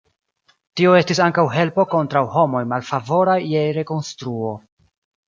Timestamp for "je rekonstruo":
3.51-4.55